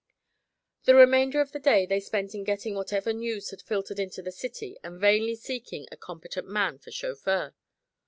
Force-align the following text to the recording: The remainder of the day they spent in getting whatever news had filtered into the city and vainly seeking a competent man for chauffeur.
The 0.85 0.95
remainder 0.95 1.41
of 1.41 1.51
the 1.51 1.59
day 1.59 1.85
they 1.85 1.99
spent 1.99 2.33
in 2.33 2.43
getting 2.43 2.73
whatever 2.73 3.13
news 3.13 3.51
had 3.51 3.61
filtered 3.61 3.99
into 3.99 4.23
the 4.23 4.31
city 4.31 4.75
and 4.83 4.99
vainly 4.99 5.35
seeking 5.35 5.85
a 5.91 5.95
competent 5.95 6.47
man 6.47 6.79
for 6.79 6.89
chauffeur. 6.89 7.53